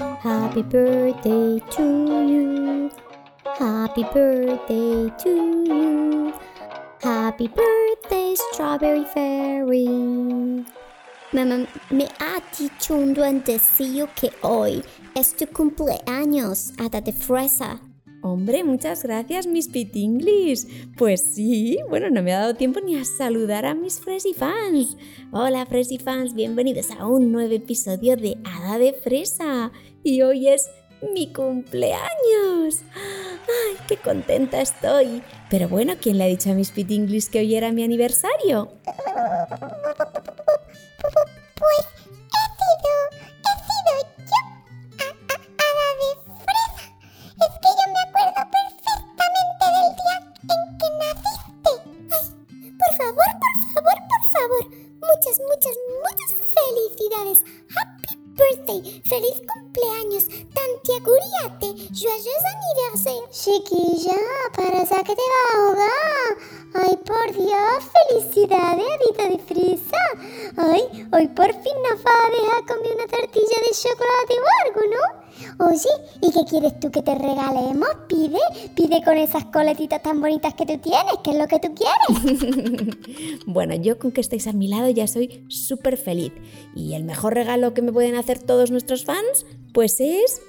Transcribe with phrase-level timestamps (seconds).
[0.00, 2.90] Happy birthday to you.
[3.58, 5.30] Happy birthday to
[5.68, 6.32] you.
[7.02, 10.64] Happy birthday, Strawberry Fairy.
[11.32, 14.82] Mamá me ha dicho un duendecillo que hoy
[15.14, 17.78] es tu cumpleaños, hada de fresa.
[18.22, 20.68] Hombre, muchas gracias, mis pitinglis.
[20.98, 24.98] Pues sí, bueno, no me ha dado tiempo ni a saludar a mis Fresi fans.
[25.32, 29.72] Hola, Fresi fans, bienvenidos a un nuevo episodio de Hada de Fresa.
[30.02, 30.68] Y hoy es
[31.14, 32.82] mi cumpleaños.
[32.94, 35.22] ¡Ay, qué contenta estoy!
[35.48, 38.68] Pero bueno, ¿quién le ha dicho a mis pitinglis que hoy era mi aniversario?
[53.00, 54.64] Favor, por favor, por favor.
[55.00, 57.38] Muchas, muchas, muchas felicidades.
[57.74, 59.02] Happy birthday.
[59.06, 60.24] Feliz cumpleaños.
[60.54, 61.68] Tantiaguriate.
[61.92, 63.26] Joyeux anniversaire.
[63.30, 64.18] Chiquilla,
[64.54, 66.59] parece que te va a ahogar.
[66.72, 69.96] Ay, por Dios, felicidades, Adita de fresa.
[70.56, 70.82] Ay,
[71.12, 75.66] hoy por fin nos va a dejar comer una tortilla de chocolate o algo, ¿no?
[75.66, 75.88] Oye,
[76.22, 77.88] ¿y qué quieres tú que te regalemos?
[78.08, 78.38] Pide,
[78.76, 83.44] pide con esas coletitas tan bonitas que tú tienes, que es lo que tú quieres.
[83.46, 86.32] bueno, yo con que estéis a mi lado ya soy súper feliz.
[86.76, 90.40] Y el mejor regalo que me pueden hacer todos nuestros fans, pues es...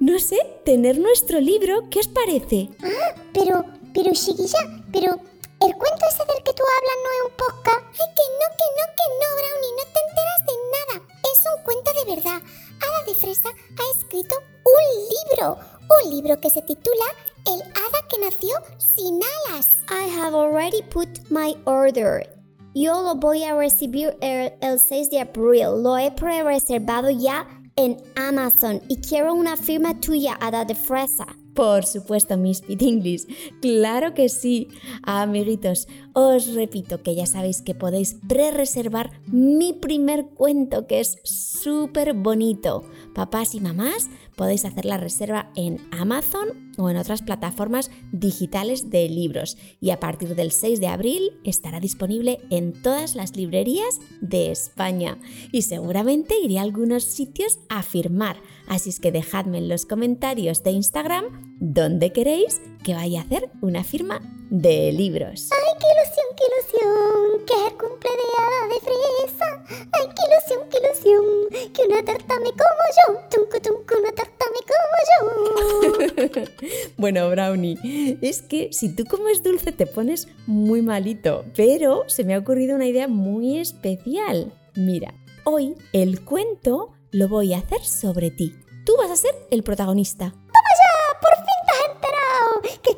[0.00, 2.70] No sé, tener nuestro libro, ¿qué os parece?
[2.82, 4.58] Ah, pero, pero chiquilla,
[4.92, 5.12] pero
[5.60, 7.82] el cuento ese del que tú hablas no es un podcast.
[7.92, 10.96] Ay, que no, que no, que no, Brownie, no te enteras de nada.
[11.20, 12.40] Es un cuento de verdad.
[12.80, 15.58] Hada de Fresa ha escrito un libro,
[16.04, 17.04] un libro que se titula
[17.46, 19.68] El hada que nació sin alas.
[19.90, 22.26] I have already put my order.
[22.74, 25.82] Yo lo voy a recibir el, el 6 de abril.
[25.82, 27.46] Lo he pre-reservado ya
[27.76, 31.26] en Amazon y quiero una firma tuya, Hada de Fresa.
[31.60, 33.28] Por supuesto, mis pitinglis.
[33.60, 34.68] Claro que sí.
[35.02, 42.14] Amiguitos, os repito que ya sabéis que podéis pre-reservar mi primer cuento que es súper
[42.14, 42.82] bonito.
[43.14, 49.06] Papás y mamás, podéis hacer la reserva en Amazon o en otras plataformas digitales de
[49.10, 49.58] libros.
[49.82, 55.18] Y a partir del 6 de abril estará disponible en todas las librerías de España.
[55.52, 58.40] Y seguramente iré a algunos sitios a firmar.
[58.66, 63.50] Así es que dejadme en los comentarios de Instagram dónde queréis que vaya a hacer
[63.60, 65.50] una firma de libros.
[65.52, 67.46] ¡Ay, qué ilusión, qué ilusión!
[67.46, 69.64] ¡Que es el cumple de hada de fresa!
[69.92, 71.72] ¡Ay, qué ilusión, qué ilusión!
[71.72, 73.20] ¡Que una tarta me como yo!
[73.30, 76.44] ¡Tuncu, tuncu, una tarta me como yo!
[76.96, 82.34] bueno, Brownie, es que si tú comes dulce te pones muy malito, pero se me
[82.34, 84.52] ha ocurrido una idea muy especial.
[84.74, 88.54] Mira, hoy el cuento lo voy a hacer sobre ti.
[88.86, 90.34] Tú vas a ser el protagonista.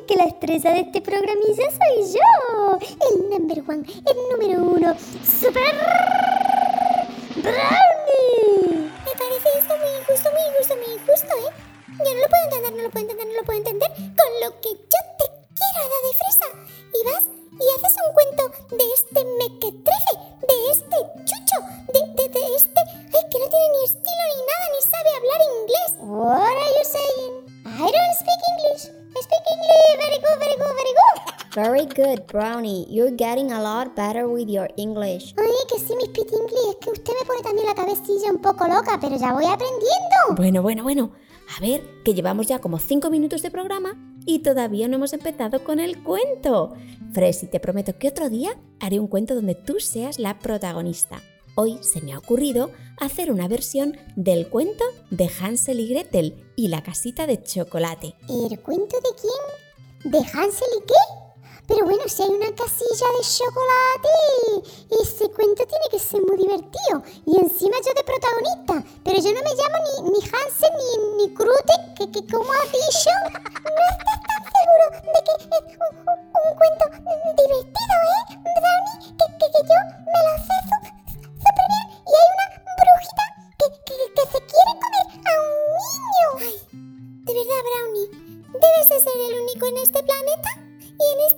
[0.07, 2.77] Que la estrella de este programilla soy yo.
[3.09, 4.95] El number one, el número uno.
[5.23, 5.73] ¡Super
[7.37, 8.91] Brownie!
[9.05, 11.53] Me parece esto muy injusto, muy injusto, muy injusto, ¿eh?
[11.87, 13.89] Yo no lo puedo entender, no lo puedo entender, no lo puedo entender.
[13.95, 14.69] Con lo que
[32.33, 32.87] Brownie.
[32.89, 35.35] You're getting a lot better with your English.
[35.37, 36.67] Ay, que sí, mis pitinglis.
[36.71, 40.35] Es que usted me pone también la cabecilla un poco loca, pero ya voy aprendiendo.
[40.35, 41.11] Bueno, bueno, bueno.
[41.55, 43.95] A ver, que llevamos ya como 5 minutos de programa
[44.25, 46.73] y todavía no hemos empezado con el cuento.
[47.13, 51.21] Fresi, te prometo que otro día haré un cuento donde tú seas la protagonista.
[51.55, 56.69] Hoy se me ha ocurrido hacer una versión del cuento de Hansel y Gretel y
[56.69, 58.15] la casita de chocolate.
[58.27, 60.11] ¿El cuento de quién?
[60.11, 61.22] ¿De Hansel y qué?
[61.67, 64.13] Pero bueno, si hay una casilla de chocolate,
[65.01, 67.01] ese cuento tiene que ser muy divertido.
[67.25, 68.83] Y encima yo de protagonista.
[69.03, 72.69] Pero yo no me llamo ni, ni Hansel ni, ni Krute, que, que como has
[72.71, 76.85] dicho, no estás tan seguro de que es un, un- un cuento
[77.37, 79.15] divertido, ¿eh, Brownie?
[79.17, 81.87] Que, que, que yo me lo sé súper bien.
[82.03, 83.25] Y hay una brujita
[83.57, 86.27] que, que, que se quiere comer a un niño.
[86.43, 86.55] Ay,
[87.23, 88.07] de verdad, Brownie,
[88.51, 90.49] debes de ser el único en este planeta
[90.83, 91.32] y en este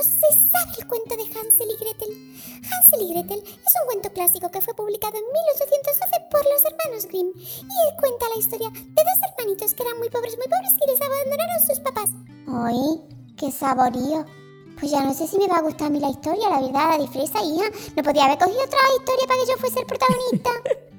[0.00, 2.32] no se sabe el cuento de Hansel y Gretel.
[2.64, 7.06] Hansel y Gretel es un cuento clásico que fue publicado en 1812 por los hermanos
[7.06, 10.72] Grimm y él cuenta la historia de dos hermanitos que eran muy pobres, muy pobres
[10.80, 12.10] y les abandonaron sus papás.
[12.48, 14.24] ¡Ay, qué saborío!
[14.78, 16.96] Pues ya no sé si me va a gustar a mí la historia, la verdad,
[16.96, 17.68] la disfresa, hija.
[17.94, 20.50] No podía haber cogido otra historia para que yo fuese el protagonista.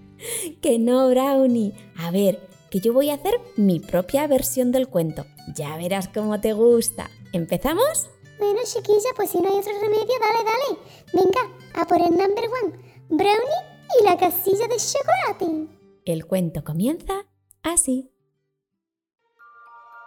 [0.61, 1.73] que no, Brownie.
[1.97, 5.25] A ver, que yo voy a hacer mi propia versión del cuento.
[5.55, 7.09] Ya verás cómo te gusta.
[7.33, 8.11] ¿Empezamos?
[8.39, 10.79] Bueno, chiquilla, pues si no hay otro remedio, dale, dale.
[11.13, 11.41] Venga,
[11.75, 12.91] a por el number one.
[13.09, 15.67] Brownie y la casilla de chocolate.
[16.05, 17.25] El cuento comienza
[17.63, 18.11] así.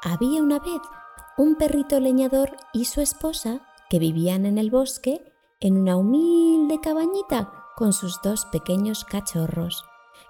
[0.03, 0.81] Había una vez
[1.39, 5.21] un perrito leñador y su esposa que vivían en el bosque
[5.61, 9.85] en una humilde cabañita con sus dos pequeños cachorros,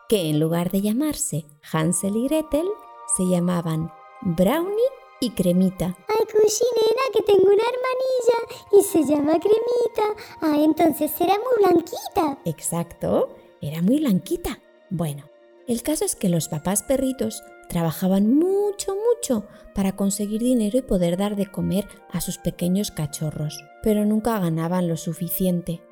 [0.09, 2.67] que en lugar de llamarse Hansel y Gretel,
[3.17, 3.93] se llamaban
[4.23, 5.97] Brownie y Cremita.
[6.25, 10.23] Ay, cuchinera, que tengo una hermanilla y se llama Cremita.
[10.41, 12.39] Ah, entonces será muy blanquita.
[12.45, 14.61] Exacto, era muy blanquita.
[14.91, 15.25] Bueno,
[15.67, 21.17] el caso es que los papás perritos trabajaban mucho, mucho para conseguir dinero y poder
[21.17, 25.83] dar de comer a sus pequeños cachorros, pero nunca ganaban lo suficiente.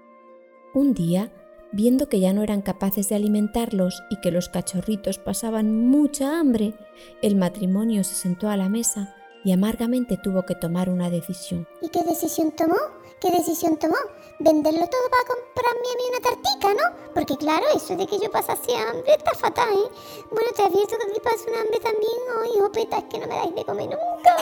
[0.75, 1.33] Un día,
[1.73, 6.75] viendo que ya no eran capaces de alimentarlos y que los cachorritos pasaban mucha hambre,
[7.23, 11.67] el matrimonio se sentó a la mesa y amargamente tuvo que tomar una decisión.
[11.81, 12.77] ¿Y qué decisión tomó?
[13.21, 13.97] ¿Qué decisión tomó?
[14.41, 17.13] Venderlo todo para comprarme a mí una tartica, ¿no?
[17.15, 20.25] Porque claro, eso de que yo pasase hambre está fatal, ¿eh?
[20.31, 23.27] Bueno, te advierto que aquí paso un hambre también, oh, hijo peta, es que no
[23.27, 24.37] me dais de comer nunca.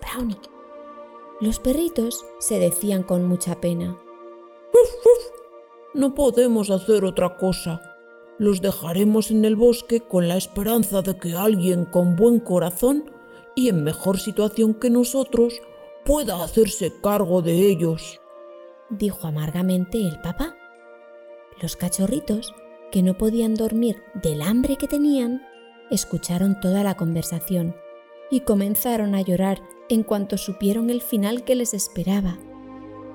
[0.00, 0.40] Brownie.
[1.40, 3.98] Los perritos se decían con mucha pena.
[5.94, 7.80] No podemos hacer otra cosa.
[8.38, 13.12] Los dejaremos en el bosque con la esperanza de que alguien con buen corazón
[13.54, 15.60] y en mejor situación que nosotros
[16.04, 18.20] pueda hacerse cargo de ellos,
[18.90, 20.56] dijo amargamente el papá.
[21.60, 22.54] Los cachorritos,
[22.90, 25.42] que no podían dormir del hambre que tenían,
[25.90, 27.76] escucharon toda la conversación
[28.30, 32.38] y comenzaron a llorar en cuanto supieron el final que les esperaba.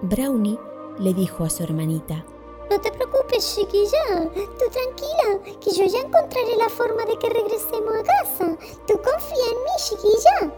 [0.02, 0.60] Brownie
[1.00, 2.26] le dijo a su hermanita,
[2.70, 4.30] no te preocupes, chiquilla.
[4.34, 8.58] Tú tranquila, que yo ya encontraré la forma de que regresemos a casa.
[8.88, 10.54] Tú confía en mí, chiquilla.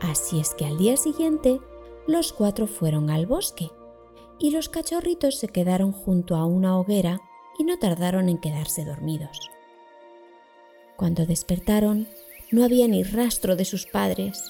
[0.00, 1.60] Así es que al día siguiente,
[2.06, 3.70] los cuatro fueron al bosque
[4.38, 7.20] y los cachorritos se quedaron junto a una hoguera
[7.58, 9.50] y no tardaron en quedarse dormidos.
[10.96, 12.08] Cuando despertaron,
[12.50, 14.44] no había ni rastro de sus padres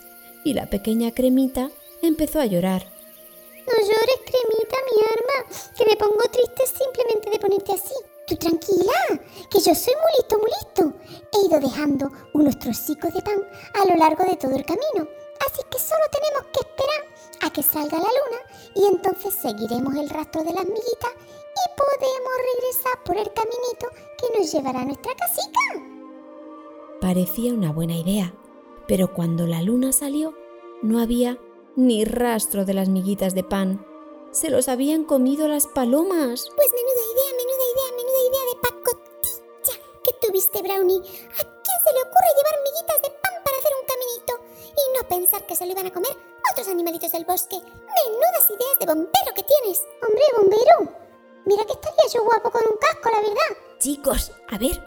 [0.45, 1.71] y la pequeña cremita
[2.03, 2.98] empezó a llorar
[4.77, 7.95] mi arma, que me pongo triste simplemente de ponerte así.
[8.27, 8.93] Tú tranquila,
[9.51, 10.93] que yo soy muy listo, muy listo.
[11.33, 13.41] He ido dejando unos trocicos de pan
[13.75, 15.09] a lo largo de todo el camino.
[15.47, 17.03] Así que solo tenemos que esperar
[17.41, 18.41] a que salga la luna
[18.75, 23.89] y entonces seguiremos el rastro de las miguitas y podemos regresar por el caminito
[24.19, 25.61] que nos llevará a nuestra casica.
[27.01, 28.35] Parecía una buena idea,
[28.87, 30.35] pero cuando la luna salió
[30.83, 31.39] no había
[31.77, 33.87] ni rastro de las miguitas de pan.
[34.39, 36.47] Se los habían comido las palomas.
[36.55, 39.75] Pues menuda idea, menuda idea, menuda idea de pacotilla
[40.05, 41.03] que tuviste, Brownie.
[41.03, 44.35] ¿A quién se le ocurre llevar miguitas de pan para hacer un caminito?
[44.63, 46.13] Y no pensar que se lo iban a comer
[46.53, 47.57] otros animalitos del bosque.
[47.57, 49.85] Menudas ideas de bombero que tienes.
[50.07, 50.95] Hombre, bombero.
[51.45, 53.59] Mira que estaría yo guapo con un casco, la verdad.
[53.81, 54.81] Chicos, a ver,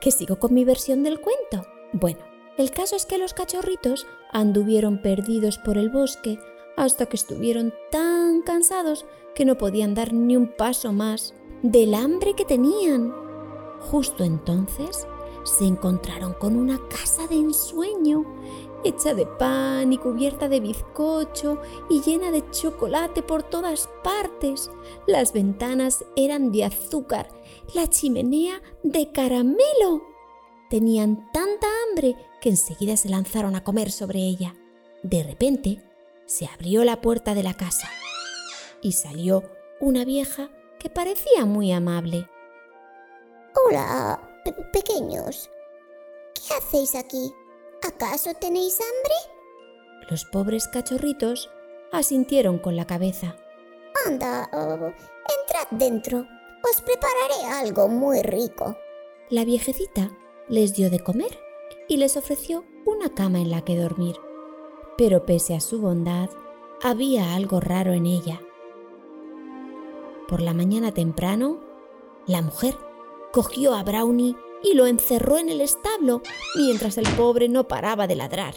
[0.00, 1.64] que sigo con mi versión del cuento.
[1.92, 2.26] Bueno,
[2.58, 6.40] el caso es que los cachorritos anduvieron perdidos por el bosque
[6.76, 12.34] hasta que estuvieron tan cansados que no podían dar ni un paso más del hambre
[12.34, 13.12] que tenían.
[13.80, 15.06] Justo entonces
[15.44, 18.24] se encontraron con una casa de ensueño,
[18.84, 24.70] hecha de pan y cubierta de bizcocho y llena de chocolate por todas partes.
[25.06, 27.28] Las ventanas eran de azúcar,
[27.74, 30.02] la chimenea de caramelo.
[30.68, 34.56] Tenían tanta hambre que enseguida se lanzaron a comer sobre ella.
[35.04, 35.85] De repente,
[36.26, 37.88] se abrió la puerta de la casa
[38.82, 39.44] y salió
[39.80, 42.28] una vieja que parecía muy amable.
[43.54, 44.20] Hola,
[44.72, 45.50] pequeños.
[46.34, 47.32] ¿Qué hacéis aquí?
[47.82, 50.10] ¿Acaso tenéis hambre?
[50.10, 51.50] Los pobres cachorritos
[51.92, 53.36] asintieron con la cabeza.
[54.06, 56.26] Anda, oh, entrad dentro.
[56.70, 58.76] Os prepararé algo muy rico.
[59.30, 60.10] La viejecita
[60.48, 61.38] les dio de comer
[61.88, 64.16] y les ofreció una cama en la que dormir.
[64.96, 66.30] Pero pese a su bondad,
[66.82, 68.40] había algo raro en ella.
[70.28, 71.60] Por la mañana temprano,
[72.26, 72.76] la mujer
[73.32, 76.22] cogió a Brownie y lo encerró en el establo
[76.56, 78.54] mientras el pobre no paraba de ladrar.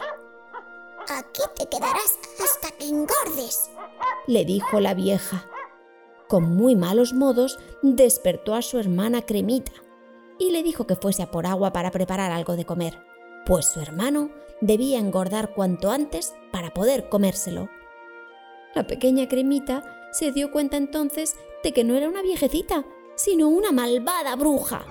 [1.09, 3.69] Aquí te quedarás hasta que engordes,
[4.27, 5.49] le dijo la vieja.
[6.27, 9.73] Con muy malos modos despertó a su hermana Cremita
[10.37, 13.09] y le dijo que fuese a por agua para preparar algo de comer
[13.49, 14.29] pues su hermano
[14.61, 17.69] debía engordar cuanto antes para poder comérselo.
[18.75, 22.85] La pequeña cremita se dio cuenta entonces de que no era una viejecita,
[23.15, 24.85] sino una malvada bruja.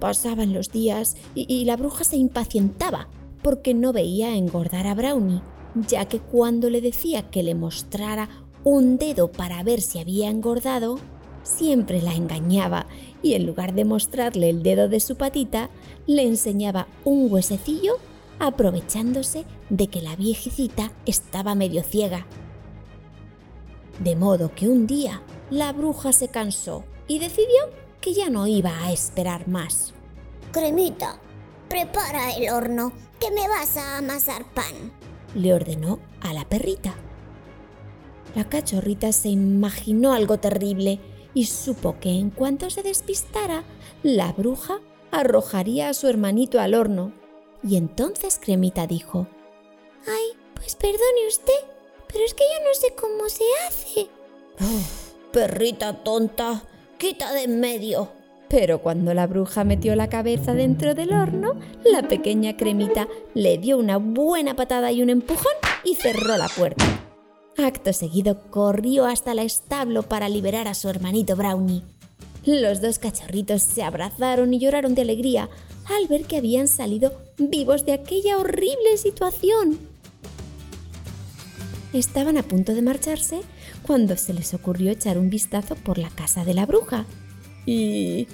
[0.00, 3.08] Pasaban los días y, la bruja se impacientaba
[3.42, 5.42] porque no veía engordar a Brownie,
[5.74, 8.28] ya que cuando le decía que le mostrara
[8.64, 10.98] un dedo para ver si había engordado,
[11.48, 12.86] siempre la engañaba
[13.22, 15.70] y en lugar de mostrarle el dedo de su patita,
[16.06, 17.96] le enseñaba un huesecillo
[18.38, 22.26] aprovechándose de que la viejecita estaba medio ciega.
[23.98, 27.58] De modo que un día la bruja se cansó y decidió
[28.00, 29.92] que ya no iba a esperar más.
[30.52, 31.18] Cremita,
[31.68, 34.92] prepara el horno, que me vas a amasar pan,
[35.34, 36.94] le ordenó a la perrita.
[38.36, 41.00] La cachorrita se imaginó algo terrible
[41.34, 43.64] y supo que en cuanto se despistara,
[44.02, 44.80] la bruja
[45.10, 47.12] arrojaría a su hermanito al horno.
[47.62, 49.26] Y entonces Cremita dijo,
[50.06, 51.52] Ay, pues perdone usted,
[52.10, 54.08] pero es que yo no sé cómo se hace.
[55.32, 56.62] perrita tonta,
[56.98, 58.10] quita de en medio.
[58.48, 63.76] Pero cuando la bruja metió la cabeza dentro del horno, la pequeña cremita le dio
[63.76, 65.52] una buena patada y un empujón
[65.84, 66.97] y cerró la puerta.
[67.58, 71.82] Acto seguido corrió hasta el establo para liberar a su hermanito Brownie.
[72.46, 75.48] Los dos cachorritos se abrazaron y lloraron de alegría
[75.86, 79.76] al ver que habían salido vivos de aquella horrible situación.
[81.92, 83.40] Estaban a punto de marcharse
[83.82, 87.06] cuando se les ocurrió echar un vistazo por la casa de la bruja.
[87.66, 88.28] Y...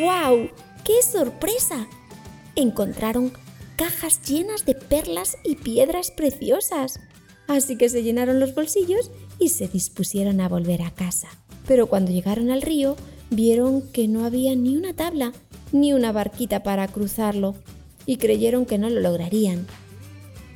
[0.00, 0.48] ¡Wow!
[0.82, 1.88] ¡Qué sorpresa!
[2.56, 3.32] Encontraron
[3.76, 7.00] cajas llenas de perlas y piedras preciosas.
[7.52, 11.28] Así que se llenaron los bolsillos y se dispusieron a volver a casa.
[11.68, 12.96] Pero cuando llegaron al río,
[13.28, 15.34] vieron que no había ni una tabla,
[15.70, 17.54] ni una barquita para cruzarlo,
[18.06, 19.66] y creyeron que no lo lograrían.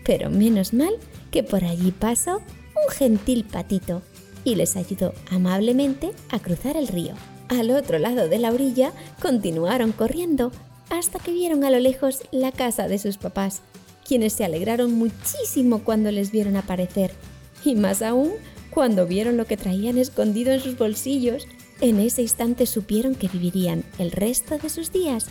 [0.07, 0.95] Pero menos mal
[1.31, 4.01] que por allí pasó un gentil patito
[4.43, 7.13] y les ayudó amablemente a cruzar el río.
[7.49, 10.51] Al otro lado de la orilla continuaron corriendo
[10.89, 13.61] hasta que vieron a lo lejos la casa de sus papás,
[14.07, 17.13] quienes se alegraron muchísimo cuando les vieron aparecer,
[17.65, 18.33] y más aún
[18.71, 21.47] cuando vieron lo que traían escondido en sus bolsillos.
[21.81, 25.27] En ese instante supieron que vivirían el resto de sus días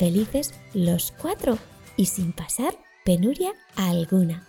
[0.00, 1.58] felices los cuatro
[1.96, 4.48] y sin pasar penuria alguna.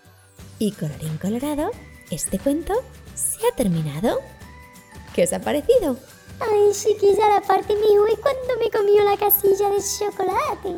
[0.59, 1.71] Y colorín colorado,
[2.09, 2.73] este cuento
[3.15, 4.19] se ha terminado.
[5.13, 5.97] ¿Qué os ha parecido?
[6.41, 10.75] Ay, chiquilla, la parte mejor es cuando me comió la casilla de chocolate.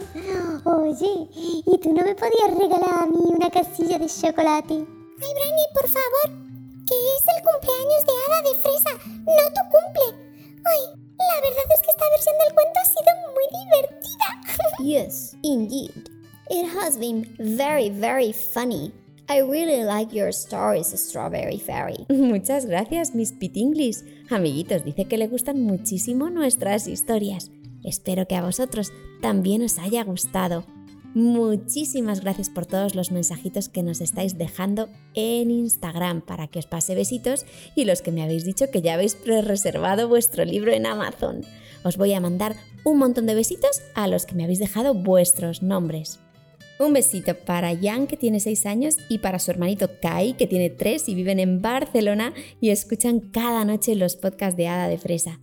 [0.65, 4.73] Oye, ¿y tú no me podías regalar a mí una casilla de chocolate?
[4.73, 6.29] Ay, Brani, por favor,
[6.85, 10.07] que es el cumpleaños de Hada de Fresa, no tu cumple.
[10.65, 14.27] Ay, la verdad es que esta versión del cuento ha sido muy divertida.
[14.79, 16.09] yes, indeed.
[16.49, 18.91] It has been very, very funny.
[19.29, 22.05] I really like your stories, Strawberry Fairy.
[22.09, 24.03] Muchas gracias, Miss Pitinglis.
[24.29, 27.51] Amiguitos, dice que le gustan muchísimo nuestras historias.
[27.83, 30.65] Espero que a vosotros también os haya gustado.
[31.13, 36.65] Muchísimas gracias por todos los mensajitos que nos estáis dejando en Instagram para que os
[36.65, 40.87] pase besitos y los que me habéis dicho que ya habéis pre-reservado vuestro libro en
[40.87, 41.41] Amazon.
[41.83, 45.61] Os voy a mandar un montón de besitos a los que me habéis dejado vuestros
[45.61, 46.19] nombres.
[46.79, 50.69] Un besito para Jan, que tiene 6 años, y para su hermanito Kai, que tiene
[50.69, 55.39] 3 y viven en Barcelona y escuchan cada noche los podcasts de Hada de Fresa.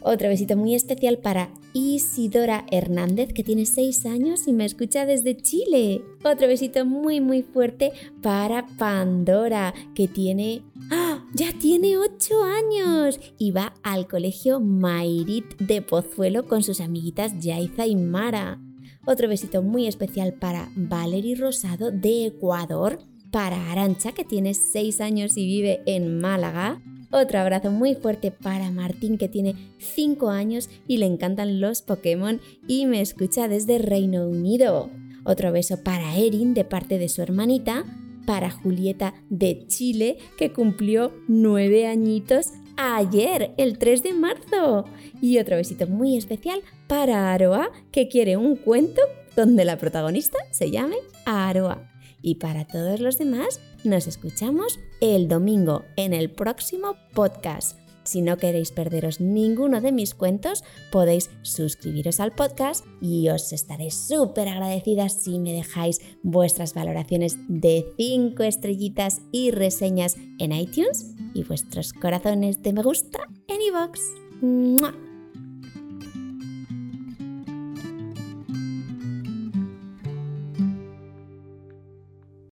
[0.00, 5.36] Otro besito muy especial para Isidora Hernández, que tiene 6 años y me escucha desde
[5.36, 6.02] Chile.
[6.24, 7.92] Otro besito muy muy fuerte
[8.22, 10.62] para Pandora, que tiene...
[10.90, 11.24] ¡Ah!
[11.34, 17.86] Ya tiene 8 años y va al colegio Mairit de Pozuelo con sus amiguitas Yaiza
[17.86, 18.60] y Mara.
[19.10, 22.98] Otro besito muy especial para Valerie Rosado de Ecuador,
[23.30, 26.82] para Arancha que tiene 6 años y vive en Málaga.
[27.10, 32.42] Otro abrazo muy fuerte para Martín que tiene 5 años y le encantan los Pokémon
[32.66, 34.90] y me escucha desde Reino Unido.
[35.24, 37.86] Otro beso para Erin de parte de su hermanita,
[38.26, 44.84] para Julieta de Chile que cumplió 9 añitos ayer, el 3 de marzo.
[45.22, 49.02] Y otro besito muy especial para Aroa, que quiere un cuento
[49.36, 51.88] donde la protagonista se llame Aroa.
[52.20, 57.78] Y para todos los demás, nos escuchamos el domingo en el próximo podcast.
[58.02, 63.90] Si no queréis perderos ninguno de mis cuentos, podéis suscribiros al podcast y os estaré
[63.90, 71.44] súper agradecida si me dejáis vuestras valoraciones de 5 estrellitas y reseñas en iTunes y
[71.44, 75.07] vuestros corazones de me gusta en iVoox.